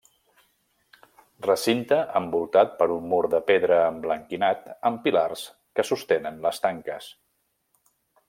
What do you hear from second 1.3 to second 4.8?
Recinte envoltat per un mur de pedra emblanquinat